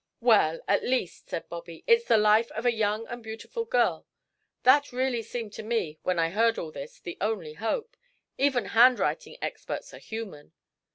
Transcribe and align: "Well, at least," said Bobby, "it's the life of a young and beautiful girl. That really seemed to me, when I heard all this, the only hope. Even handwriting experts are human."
"Well, 0.19 0.61
at 0.67 0.83
least," 0.83 1.29
said 1.29 1.47
Bobby, 1.47 1.83
"it's 1.85 2.05
the 2.05 2.17
life 2.17 2.51
of 2.53 2.65
a 2.65 2.73
young 2.73 3.05
and 3.05 3.21
beautiful 3.21 3.65
girl. 3.65 4.07
That 4.63 4.91
really 4.91 5.21
seemed 5.21 5.53
to 5.53 5.61
me, 5.63 5.99
when 6.01 6.17
I 6.17 6.29
heard 6.31 6.57
all 6.57 6.71
this, 6.71 6.99
the 6.99 7.19
only 7.21 7.53
hope. 7.53 7.95
Even 8.35 8.65
handwriting 8.73 9.37
experts 9.43 9.93
are 9.93 9.99
human." 9.99 10.53